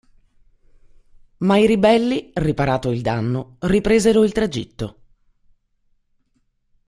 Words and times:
Ma 1.37 1.57
i 1.59 1.67
ribelli, 1.67 2.31
riparato 2.33 2.89
il 2.89 3.03
danno, 3.03 3.57
ripresero 3.59 4.23
il 4.23 4.31
tragitto. 4.31 5.01